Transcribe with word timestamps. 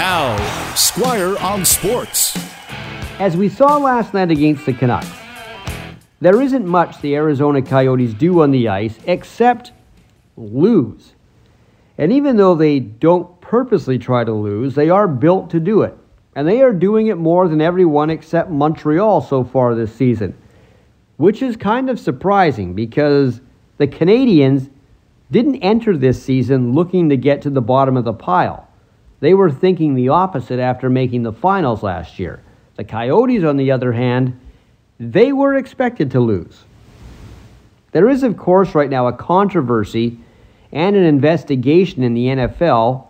Now, 0.00 0.34
Squire 0.76 1.36
on 1.40 1.62
Sports. 1.66 2.34
As 3.18 3.36
we 3.36 3.50
saw 3.50 3.76
last 3.76 4.14
night 4.14 4.30
against 4.30 4.64
the 4.64 4.72
Canucks, 4.72 5.12
there 6.22 6.40
isn't 6.40 6.66
much 6.66 6.98
the 7.02 7.14
Arizona 7.16 7.60
Coyotes 7.60 8.14
do 8.14 8.40
on 8.40 8.50
the 8.50 8.66
ice 8.66 8.98
except 9.04 9.72
lose. 10.38 11.12
And 11.98 12.14
even 12.14 12.38
though 12.38 12.54
they 12.54 12.78
don't 12.80 13.38
purposely 13.42 13.98
try 13.98 14.24
to 14.24 14.32
lose, 14.32 14.74
they 14.74 14.88
are 14.88 15.06
built 15.06 15.50
to 15.50 15.60
do 15.60 15.82
it. 15.82 15.94
And 16.34 16.48
they 16.48 16.62
are 16.62 16.72
doing 16.72 17.08
it 17.08 17.18
more 17.18 17.46
than 17.46 17.60
everyone 17.60 18.08
except 18.08 18.48
Montreal 18.48 19.20
so 19.20 19.44
far 19.44 19.74
this 19.74 19.94
season, 19.94 20.34
which 21.18 21.42
is 21.42 21.58
kind 21.58 21.90
of 21.90 22.00
surprising 22.00 22.72
because 22.72 23.42
the 23.76 23.86
Canadiens 23.86 24.70
didn't 25.30 25.56
enter 25.56 25.94
this 25.94 26.22
season 26.22 26.72
looking 26.72 27.10
to 27.10 27.18
get 27.18 27.42
to 27.42 27.50
the 27.50 27.60
bottom 27.60 27.98
of 27.98 28.04
the 28.04 28.14
pile. 28.14 28.66
They 29.20 29.34
were 29.34 29.50
thinking 29.50 29.94
the 29.94 30.08
opposite 30.08 30.58
after 30.58 30.90
making 30.90 31.22
the 31.22 31.32
finals 31.32 31.82
last 31.82 32.18
year. 32.18 32.42
The 32.76 32.84
Coyotes, 32.84 33.44
on 33.44 33.58
the 33.58 33.70
other 33.70 33.92
hand, 33.92 34.40
they 34.98 35.32
were 35.32 35.54
expected 35.54 36.10
to 36.12 36.20
lose. 36.20 36.64
There 37.92 38.08
is, 38.08 38.22
of 38.22 38.36
course, 38.36 38.74
right 38.74 38.88
now 38.88 39.06
a 39.06 39.12
controversy 39.12 40.18
and 40.72 40.96
an 40.96 41.04
investigation 41.04 42.02
in 42.02 42.14
the 42.14 42.26
NFL 42.26 43.06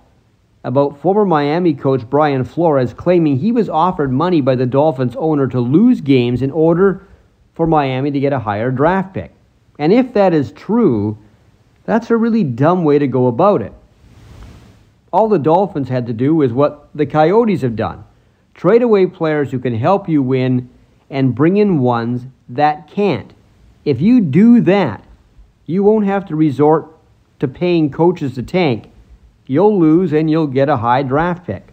about 0.64 1.00
former 1.00 1.24
Miami 1.24 1.74
coach 1.74 2.08
Brian 2.08 2.44
Flores 2.44 2.92
claiming 2.92 3.38
he 3.38 3.52
was 3.52 3.68
offered 3.68 4.12
money 4.12 4.40
by 4.40 4.54
the 4.54 4.66
Dolphins 4.66 5.16
owner 5.16 5.46
to 5.48 5.60
lose 5.60 6.00
games 6.00 6.42
in 6.42 6.50
order 6.50 7.06
for 7.54 7.66
Miami 7.66 8.10
to 8.10 8.20
get 8.20 8.32
a 8.32 8.38
higher 8.38 8.70
draft 8.70 9.14
pick. 9.14 9.32
And 9.78 9.92
if 9.92 10.12
that 10.14 10.34
is 10.34 10.52
true, 10.52 11.18
that's 11.84 12.10
a 12.10 12.16
really 12.16 12.44
dumb 12.44 12.84
way 12.84 12.98
to 12.98 13.06
go 13.06 13.26
about 13.26 13.62
it. 13.62 13.72
All 15.12 15.28
the 15.28 15.38
Dolphins 15.38 15.88
had 15.88 16.06
to 16.06 16.12
do 16.12 16.42
is 16.42 16.52
what 16.52 16.88
the 16.94 17.06
Coyotes 17.06 17.62
have 17.62 17.76
done 17.76 18.04
trade 18.54 18.82
away 18.82 19.06
players 19.06 19.50
who 19.50 19.58
can 19.58 19.74
help 19.74 20.08
you 20.08 20.22
win 20.22 20.68
and 21.08 21.34
bring 21.34 21.56
in 21.56 21.78
ones 21.78 22.26
that 22.48 22.88
can't. 22.90 23.32
If 23.84 24.00
you 24.00 24.20
do 24.20 24.60
that, 24.62 25.02
you 25.64 25.82
won't 25.82 26.04
have 26.04 26.26
to 26.26 26.36
resort 26.36 26.86
to 27.38 27.48
paying 27.48 27.90
coaches 27.90 28.34
to 28.34 28.42
tank. 28.42 28.90
You'll 29.46 29.78
lose 29.78 30.12
and 30.12 30.30
you'll 30.30 30.46
get 30.46 30.68
a 30.68 30.76
high 30.76 31.02
draft 31.02 31.46
pick. 31.46 31.72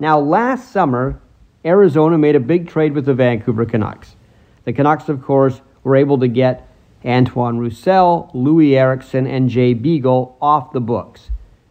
Now, 0.00 0.18
last 0.18 0.72
summer, 0.72 1.20
Arizona 1.64 2.18
made 2.18 2.34
a 2.34 2.40
big 2.40 2.68
trade 2.68 2.94
with 2.94 3.06
the 3.06 3.14
Vancouver 3.14 3.64
Canucks. 3.64 4.16
The 4.64 4.72
Canucks, 4.72 5.08
of 5.08 5.22
course, 5.22 5.60
were 5.84 5.96
able 5.96 6.18
to 6.18 6.28
get 6.28 6.66
Antoine 7.04 7.58
Roussel, 7.58 8.30
Loui 8.34 8.72
Eriksson, 8.72 9.26
and 9.26 9.48
Jay 9.48 9.74
Beagle 9.74 10.36
off 10.40 10.72
the 10.72 10.80
books. 10.80 11.30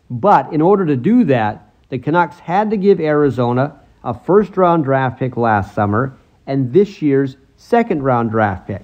But 0.10 0.54
in 0.54 0.62
order 0.62 0.86
to 0.86 0.96
do 0.96 1.24
that, 1.26 1.70
the 1.90 2.00
Canucks 2.00 2.40
had 2.40 2.70
to 2.72 2.78
give 2.78 3.00
Arizona 3.00 3.80
a 4.04 4.14
first 4.14 4.58
round 4.58 4.84
draft 4.84 5.20
pick 5.20 5.38
last 5.38 5.74
summer 5.74 6.18
and 6.48 6.74
this 6.74 7.02
year's 7.02 7.38
second 7.58 8.04
round 8.04 8.32
draft 8.32 8.68
pick. 8.68 8.84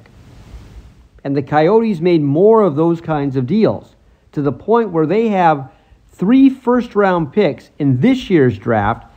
And 1.23 1.35
the 1.35 1.41
Coyotes 1.41 2.01
made 2.01 2.21
more 2.21 2.61
of 2.61 2.75
those 2.75 3.01
kinds 3.01 3.35
of 3.35 3.47
deals 3.47 3.95
to 4.33 4.41
the 4.41 4.51
point 4.51 4.91
where 4.91 5.07
they 5.07 5.29
have 5.29 5.71
three 6.11 6.49
first 6.49 6.95
round 6.95 7.33
picks 7.33 7.69
in 7.79 7.99
this 8.01 8.29
year's 8.29 8.57
draft 8.57 9.07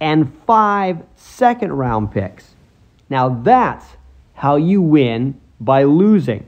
and 0.00 0.32
five 0.46 1.02
second 1.16 1.72
round 1.72 2.12
picks. 2.12 2.54
Now 3.08 3.28
that's 3.28 3.86
how 4.34 4.56
you 4.56 4.82
win 4.82 5.40
by 5.60 5.84
losing 5.84 6.46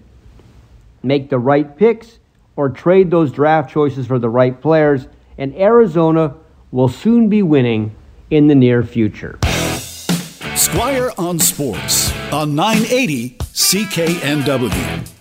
make 1.02 1.30
the 1.30 1.38
right 1.38 1.76
picks, 1.76 2.18
or 2.58 2.68
trade 2.68 3.08
those 3.08 3.30
draft 3.30 3.70
choices 3.70 4.08
for 4.08 4.18
the 4.18 4.28
right 4.28 4.60
players, 4.60 5.06
and 5.38 5.54
Arizona 5.54 6.34
will 6.72 6.88
soon 6.88 7.28
be 7.28 7.40
winning 7.40 7.94
in 8.30 8.48
the 8.48 8.54
near 8.54 8.82
future. 8.82 9.38
Squire 10.56 11.12
on 11.16 11.38
Sports 11.38 12.12
on 12.32 12.56
980 12.56 13.38
CKNW. 13.38 15.17